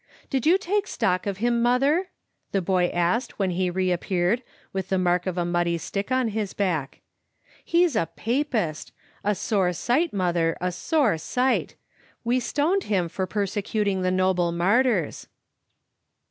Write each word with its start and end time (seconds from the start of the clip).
"Did 0.31 0.47
you 0.47 0.57
take 0.57 0.87
stock 0.87 1.27
of 1.27 1.37
him, 1.37 1.61
mother?" 1.61 2.07
the 2.53 2.61
boy 2.63 2.87
asked 2.87 3.37
when 3.37 3.51
he 3.51 3.69
reap 3.69 4.01
peared 4.01 4.41
with 4.73 4.89
the 4.89 4.97
mark 4.97 5.27
of 5.27 5.37
a 5.37 5.45
muddy 5.45 5.77
stick 5.77 6.11
on 6.11 6.29
his 6.29 6.55
back. 6.55 7.01
"He's 7.63 7.95
a 7.95 8.07
Papist!— 8.07 8.93
a 9.31 9.35
sore 9.35 9.73
sight, 9.73 10.11
mother, 10.11 10.57
a 10.59 10.71
sore 10.71 11.19
sight. 11.19 11.75
We 12.23 12.39
stoned 12.39 12.85
him 12.85 13.09
for 13.09 13.27
persecuting 13.27 14.01
the 14.01 14.09
noble 14.09 14.51
Martyrs. 14.51 15.27